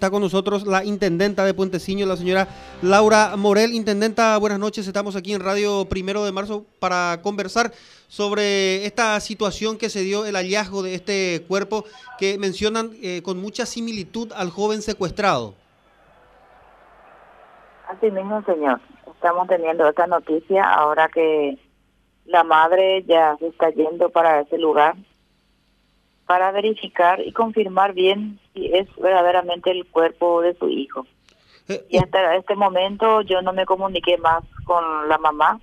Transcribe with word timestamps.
Está 0.00 0.12
con 0.12 0.22
nosotros 0.22 0.64
la 0.64 0.84
intendenta 0.84 1.44
de 1.44 1.54
Puenteciño, 1.54 2.06
la 2.06 2.16
señora 2.16 2.46
Laura 2.82 3.34
Morel. 3.36 3.72
Intendenta, 3.74 4.38
buenas 4.38 4.60
noches. 4.60 4.86
Estamos 4.86 5.16
aquí 5.16 5.34
en 5.34 5.40
Radio 5.40 5.86
Primero 5.88 6.24
de 6.24 6.30
Marzo 6.30 6.64
para 6.78 7.18
conversar 7.20 7.72
sobre 8.06 8.86
esta 8.86 9.18
situación 9.18 9.76
que 9.76 9.88
se 9.88 10.02
dio, 10.02 10.24
el 10.24 10.36
hallazgo 10.36 10.84
de 10.84 10.94
este 10.94 11.44
cuerpo 11.48 11.84
que 12.16 12.38
mencionan 12.38 12.92
eh, 13.02 13.22
con 13.24 13.40
mucha 13.40 13.66
similitud 13.66 14.30
al 14.36 14.50
joven 14.50 14.82
secuestrado. 14.82 15.54
Así 17.88 18.08
mismo, 18.12 18.40
señor. 18.44 18.80
Estamos 19.12 19.48
teniendo 19.48 19.88
esta 19.88 20.06
noticia 20.06 20.62
ahora 20.62 21.08
que 21.08 21.58
la 22.24 22.44
madre 22.44 23.02
ya 23.02 23.36
se 23.40 23.48
está 23.48 23.70
yendo 23.70 24.10
para 24.10 24.42
ese 24.42 24.58
lugar 24.58 24.94
para 26.28 26.52
verificar 26.52 27.22
y 27.24 27.32
confirmar 27.32 27.94
bien 27.94 28.38
si 28.52 28.66
es 28.66 28.86
verdaderamente 28.96 29.70
el 29.70 29.86
cuerpo 29.86 30.42
de 30.42 30.54
su 30.58 30.68
hijo. 30.68 31.06
Eh, 31.68 31.82
y 31.88 31.96
hasta 31.96 32.36
este 32.36 32.54
momento 32.54 33.22
yo 33.22 33.40
no 33.40 33.54
me 33.54 33.64
comuniqué 33.64 34.18
más 34.18 34.44
con 34.64 35.08
la 35.08 35.16
mamá, 35.16 35.58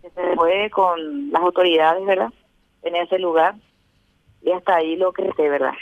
que 0.00 0.08
se 0.08 0.34
fue 0.34 0.70
con 0.70 1.30
las 1.30 1.42
autoridades, 1.42 2.06
¿verdad? 2.06 2.32
En 2.84 2.96
ese 2.96 3.18
lugar. 3.18 3.54
Y 4.40 4.50
hasta 4.50 4.76
ahí 4.76 4.96
lo 4.96 5.12
que 5.12 5.30
sé, 5.36 5.50
¿verdad? 5.50 5.74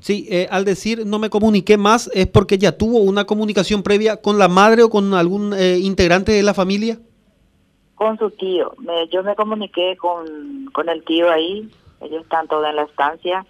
Sí, 0.00 0.28
eh, 0.30 0.46
al 0.48 0.64
decir 0.64 1.04
no 1.04 1.18
me 1.18 1.28
comuniqué 1.28 1.76
más, 1.76 2.08
¿es 2.14 2.28
porque 2.28 2.58
ya 2.58 2.78
tuvo 2.78 3.00
una 3.00 3.24
comunicación 3.24 3.82
previa 3.82 4.22
con 4.22 4.38
la 4.38 4.46
madre 4.46 4.84
o 4.84 4.90
con 4.90 5.12
algún 5.12 5.54
eh, 5.54 5.78
integrante 5.78 6.30
de 6.30 6.44
la 6.44 6.54
familia? 6.54 7.00
Con 7.96 8.16
su 8.16 8.30
tío. 8.30 8.74
Me, 8.78 9.08
yo 9.08 9.24
me 9.24 9.34
comuniqué 9.34 9.96
con, 9.96 10.66
con 10.72 10.88
el 10.88 11.02
tío 11.02 11.28
ahí, 11.28 11.68
ellos 12.00 12.22
están 12.22 12.46
todos 12.46 12.68
en 12.68 12.76
la 12.76 12.82
estancia 12.82 13.44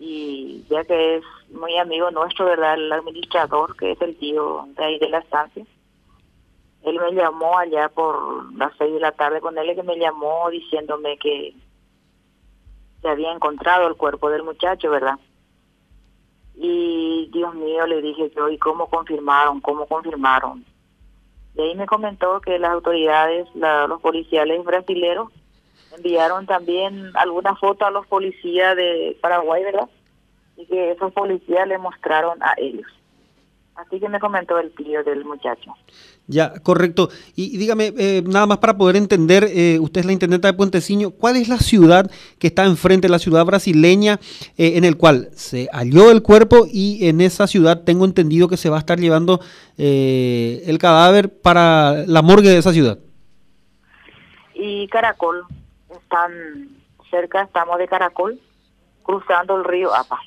y 0.00 0.64
ya 0.70 0.82
que 0.84 1.16
es 1.16 1.24
muy 1.50 1.76
amigo 1.76 2.10
nuestro, 2.10 2.46
¿verdad? 2.46 2.74
El 2.74 2.90
administrador, 2.90 3.76
que 3.76 3.92
es 3.92 4.00
el 4.00 4.16
tío 4.16 4.66
de 4.76 4.84
ahí 4.84 4.98
de 4.98 5.10
la 5.10 5.18
estancia. 5.18 5.64
Él 6.82 6.98
me 6.98 7.12
llamó 7.12 7.58
allá 7.58 7.90
por 7.90 8.52
las 8.54 8.72
seis 8.78 8.94
de 8.94 9.00
la 9.00 9.12
tarde 9.12 9.40
con 9.40 9.58
él, 9.58 9.74
que 9.74 9.82
me 9.82 9.98
llamó 9.98 10.48
diciéndome 10.50 11.18
que 11.18 11.54
se 13.02 13.08
había 13.08 13.32
encontrado 13.32 13.86
el 13.86 13.96
cuerpo 13.96 14.30
del 14.30 14.42
muchacho, 14.42 14.90
¿verdad? 14.90 15.18
Y 16.54 17.28
Dios 17.32 17.54
mío, 17.54 17.86
le 17.86 18.00
dije 18.00 18.30
yo, 18.34 18.48
¿y 18.48 18.58
cómo 18.58 18.86
confirmaron? 18.88 19.60
¿Cómo 19.60 19.86
confirmaron? 19.86 20.64
De 21.54 21.64
ahí 21.64 21.74
me 21.74 21.86
comentó 21.86 22.40
que 22.40 22.58
las 22.58 22.72
autoridades, 22.72 23.46
los 23.54 24.00
policiales 24.00 24.64
brasileños, 24.64 25.28
enviaron 25.96 26.46
también 26.46 27.10
alguna 27.14 27.56
foto 27.56 27.84
a 27.84 27.90
los 27.90 28.06
policías 28.06 28.76
de 28.76 29.16
Paraguay, 29.20 29.64
¿verdad? 29.64 29.88
Y 30.56 30.66
que 30.66 30.92
esos 30.92 31.12
policías 31.12 31.66
le 31.66 31.78
mostraron 31.78 32.42
a 32.42 32.54
ellos. 32.56 32.86
Así 33.80 33.98
que 33.98 34.08
me 34.08 34.20
comentó 34.20 34.58
el 34.58 34.72
tío 34.72 35.02
del 35.04 35.24
muchacho. 35.24 35.74
Ya, 36.26 36.52
correcto. 36.60 37.08
Y, 37.34 37.56
dígame, 37.56 37.92
eh, 37.96 38.22
nada 38.26 38.46
más 38.46 38.58
para 38.58 38.76
poder 38.76 38.96
entender, 38.96 39.48
eh, 39.50 39.78
usted 39.80 40.00
es 40.00 40.06
la 40.06 40.12
intendenta 40.12 40.48
de 40.48 40.54
Puenteciño, 40.54 41.10
¿cuál 41.10 41.36
es 41.36 41.48
la 41.48 41.58
ciudad 41.58 42.10
que 42.38 42.48
está 42.48 42.66
enfrente, 42.66 43.08
la 43.08 43.18
ciudad 43.18 43.44
brasileña, 43.46 44.20
eh, 44.58 44.72
en 44.76 44.84
el 44.84 44.96
cual 44.96 45.30
se 45.34 45.68
halló 45.72 46.10
el 46.10 46.22
cuerpo 46.22 46.66
y 46.70 47.08
en 47.08 47.20
esa 47.20 47.46
ciudad 47.46 47.82
tengo 47.82 48.04
entendido 48.04 48.48
que 48.48 48.58
se 48.58 48.68
va 48.68 48.76
a 48.76 48.80
estar 48.80 49.00
llevando 49.00 49.40
el 49.78 50.76
cadáver 50.78 51.40
para 51.40 52.04
la 52.06 52.20
morgue 52.20 52.50
de 52.50 52.58
esa 52.58 52.72
ciudad? 52.72 52.98
Y 54.54 54.88
Caracol, 54.88 55.46
están 55.96 56.68
cerca, 57.10 57.42
estamos 57.42 57.78
de 57.78 57.88
Caracol, 57.88 58.40
cruzando 59.02 59.56
el 59.56 59.64
río 59.64 59.94
Apa. 59.94 60.18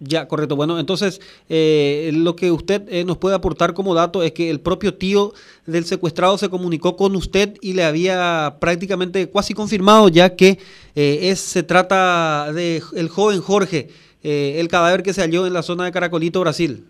Ya, 0.00 0.26
correcto. 0.28 0.56
Bueno, 0.56 0.78
entonces 0.78 1.20
eh, 1.48 2.10
lo 2.12 2.36
que 2.36 2.50
usted 2.50 2.82
eh, 2.88 3.04
nos 3.04 3.16
puede 3.16 3.36
aportar 3.36 3.74
como 3.74 3.94
dato 3.94 4.22
es 4.22 4.32
que 4.32 4.50
el 4.50 4.60
propio 4.60 4.94
tío 4.94 5.32
del 5.66 5.84
secuestrado 5.84 6.36
se 6.36 6.50
comunicó 6.50 6.96
con 6.96 7.14
usted 7.16 7.54
y 7.62 7.74
le 7.74 7.84
había 7.84 8.56
prácticamente 8.60 9.30
casi 9.30 9.54
confirmado 9.54 10.08
ya 10.08 10.36
que 10.36 10.58
eh, 10.94 11.30
es, 11.30 11.40
se 11.40 11.62
trata 11.62 12.52
de 12.52 12.82
el 12.96 13.08
joven 13.08 13.40
Jorge, 13.40 13.88
el 14.22 14.68
cadáver 14.68 15.02
que 15.02 15.12
se 15.12 15.20
halló 15.20 15.46
en 15.46 15.52
la 15.52 15.62
zona 15.62 15.84
de 15.84 15.92
Caracolito, 15.92 16.40
Brasil. 16.40 16.86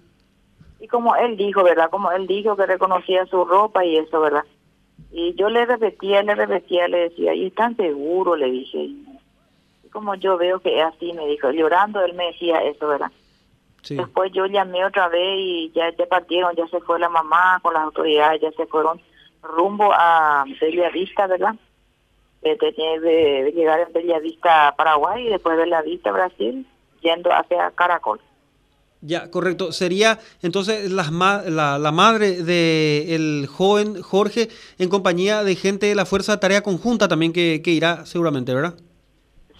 Y 0.81 0.87
como 0.87 1.17
él 1.17 1.37
dijo, 1.37 1.65
¿verdad? 1.65 1.91
Como 1.91 2.12
él 2.12 2.28
dijo 2.28 2.56
que 2.56 2.65
reconocía 2.65 3.27
su 3.27 3.44
ropa 3.44 3.84
y 3.84 3.97
eso, 3.97 4.21
¿verdad? 4.21 4.44
Y 5.16 5.32
yo 5.34 5.48
le 5.48 5.64
repetía, 5.64 6.25
le 6.25 6.34
repetía, 6.34 6.88
le 6.88 7.08
decía, 7.08 7.34
¿y 7.34 7.47
están 7.47 7.76
seguro? 7.76 8.34
Le 8.34 8.50
dije. 8.50 8.78
Y 8.78 9.88
como 9.92 10.16
yo 10.16 10.36
veo 10.36 10.58
que 10.58 10.76
es 10.76 10.84
así, 10.84 11.12
me 11.12 11.25
dijo, 11.28 11.52
llorando, 11.52 12.04
él 12.04 12.14
me 12.14 12.26
decía 12.26 12.64
eso, 12.64 12.88
¿verdad? 12.88 13.12
Después 13.88 14.32
yo 14.32 14.47
llamé 14.47 14.84
otra 14.84 15.06
vez 15.06 15.38
y 15.38 15.70
ya, 15.72 15.94
ya 15.97 16.06
partieron, 16.06 16.56
ya 16.56 16.66
se 16.66 16.80
fue 16.80 16.98
la 16.98 17.08
mamá 17.08 17.60
con 17.62 17.75
las 17.75 17.84
autoridades, 17.84 18.41
ya 18.41 18.50
se 18.52 18.66
fueron 18.66 19.00
rumbo 19.41 19.92
a 19.92 20.44
Bellavista, 20.60 21.28
¿verdad? 21.28 21.54
De, 22.42 22.56
de, 22.56 23.52
llegar 23.54 23.82
a 23.82 23.88
Bellavista, 23.94 24.75
Paraguay, 24.76 25.28
y 25.28 25.31
después 25.31 25.56
de 25.56 25.62
Bellavista, 25.62 26.10
Brasil, 26.10 26.66
yendo 27.02 27.31
hacia 27.31 27.70
Caracol. 27.70 28.20
Ya, 29.06 29.31
correcto. 29.31 29.70
Sería 29.70 30.19
entonces 30.41 30.91
la, 30.91 31.04
la, 31.10 31.92
madre 31.92 32.42
del 32.42 33.47
joven 33.47 34.00
Jorge 34.00 34.48
en 34.78 34.88
compañía 34.88 35.44
de 35.44 35.56
gente 35.56 35.87
de 35.87 35.94
la 35.94 36.06
Fuerza 36.06 36.32
de 36.32 36.38
Tarea 36.38 36.62
Conjunta 36.62 37.06
también 37.06 37.34
que, 37.34 37.60
irá 37.66 38.06
seguramente, 38.06 38.54
¿verdad? 38.54 38.75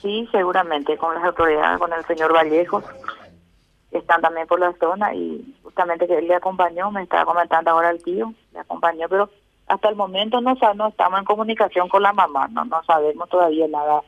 Sí, 0.01 0.27
seguramente, 0.33 0.97
con 0.97 1.15
las 1.15 1.25
autoridades, 1.25 1.79
con 1.79 1.93
el 1.93 2.03
señor 2.07 2.33
Vallejos, 2.33 2.85
que 3.91 3.99
están 3.99 4.23
también 4.23 4.47
por 4.47 4.61
la 4.61 4.73
zona 4.81 5.15
y 5.15 5.55
justamente 5.63 6.07
que 6.07 6.17
él 6.17 6.27
le 6.27 6.37
acompañó, 6.37 6.91
me 6.91 7.03
estaba 7.03 7.27
comentando 7.27 7.71
ahora 7.71 7.91
el 7.91 8.03
tío, 8.03 8.33
le 8.55 8.61
acompañó, 8.61 9.11
pero 9.11 9.29
hasta 9.67 9.91
el 9.91 9.97
momento 9.97 10.41
no, 10.41 10.55
no 10.75 10.89
estamos 10.89 11.19
en 11.19 11.25
comunicación 11.27 11.91
con 11.91 12.03
la 12.03 12.15
mamá, 12.15 12.49
no, 12.49 12.65
no 12.65 12.83
sabemos 12.85 13.29
todavía 13.29 13.69
nada 13.69 14.01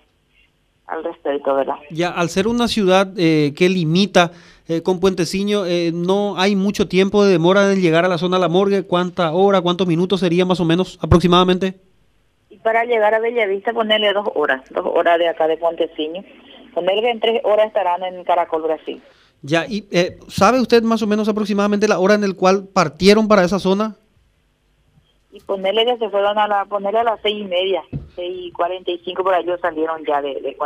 al 0.87 1.05
respecto, 1.05 1.55
¿verdad? 1.55 1.77
Ya, 1.91 2.11
al 2.11 2.29
ser 2.29 2.47
una 2.47 2.69
ciudad 2.69 3.13
eh, 3.17 3.53
que 3.57 3.69
limita 3.69 4.33
eh, 4.69 4.83
con 4.83 5.01
Puenteciño, 5.01 5.65
eh, 5.67 5.93
no 5.95 6.39
hay 6.39 6.57
mucho 6.57 6.89
tiempo 6.89 7.25
de 7.25 7.33
demora 7.33 7.73
en 7.73 7.81
llegar 7.81 8.05
a 8.05 8.09
la 8.09 8.19
zona 8.19 8.37
de 8.37 8.43
la 8.43 8.49
morgue. 8.49 8.85
¿Cuánta 8.85 9.33
hora, 9.33 9.61
cuántos 9.61 9.87
minutos 9.87 10.21
sería 10.21 10.45
más 10.45 10.61
o 10.61 10.65
menos 10.65 10.99
aproximadamente? 11.01 11.75
Y 12.51 12.59
para 12.59 12.85
llegar 12.85 13.15
a 13.15 13.21
Bellavista 13.21 13.73
ponerle 13.73 14.13
dos 14.13 14.29
horas, 14.35 14.63
dos 14.71 14.87
horas 14.87 15.19
de 15.19 15.29
acá 15.29 15.47
de 15.47 15.57
Puenteciño. 15.57 16.25
Ponerle 16.75 17.03
que 17.03 17.11
en 17.11 17.21
tres 17.21 17.41
horas 17.45 17.69
estarán 17.69 18.03
en 18.03 18.23
Caracol, 18.25 18.63
Brasil. 18.63 19.01
Ya, 19.43 19.67
y 19.67 19.87
eh, 19.93 20.19
¿sabe 20.29 20.61
usted 20.61 20.83
más 20.83 21.03
o 21.03 21.07
menos 21.07 21.29
aproximadamente 21.29 21.87
la 21.87 21.99
hora 21.99 22.15
en 22.15 22.23
la 22.23 22.35
cual 22.35 22.67
partieron 22.67 23.29
para 23.29 23.45
esa 23.45 23.59
zona? 23.59 23.95
Y 25.31 25.41
ponerle 25.41 25.85
que 25.85 25.99
se 25.99 26.11
fueron 26.11 26.39
a 26.39 26.49
la, 26.49 26.65
ponerle 26.65 27.01
a 27.01 27.05
las 27.05 27.21
seis 27.23 27.43
y 27.43 27.45
media, 27.45 27.83
seis 28.17 28.37
y 28.47 28.51
cuarenta 28.51 28.91
y 28.91 28.99
cinco 29.05 29.23
por 29.23 29.35
ahí 29.35 29.47
salieron 29.61 30.05
ya 30.05 30.21
de, 30.21 30.41
de 30.41 30.57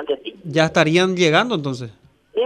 ¿Ya 0.45 0.65
estarían 0.65 1.15
llegando 1.17 1.57
entonces? 1.57 1.91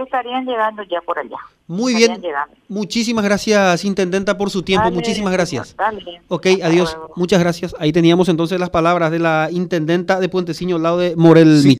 estarían 0.03 0.45
llegando 0.45 0.83
ya 0.83 1.01
por 1.01 1.17
allá. 1.17 1.37
Muy 1.67 1.95
bien. 1.95 2.21
Muchísimas 2.67 3.25
gracias, 3.25 3.85
Intendenta, 3.85 4.37
por 4.37 4.49
su 4.49 4.61
tiempo. 4.61 4.91
Muchísimas 4.91 5.33
gracias. 5.33 5.75
Dale. 5.75 6.21
Ok, 6.27 6.47
adiós. 6.63 6.97
Muchas 7.15 7.39
gracias. 7.39 7.75
Ahí 7.79 7.91
teníamos 7.91 8.29
entonces 8.29 8.59
las 8.59 8.69
palabras 8.69 9.11
de 9.11 9.19
la 9.19 9.49
Intendenta 9.51 10.19
de 10.19 10.29
Puenteciño, 10.29 10.77
lado 10.77 10.99
de 10.99 11.15
Morel 11.15 11.61